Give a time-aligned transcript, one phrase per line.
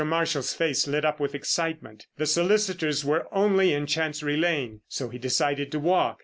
[0.03, 2.07] Marshall's face lit up with excitement.
[2.17, 6.19] The solicitors were only in Chancery Lane, so he decided to walk.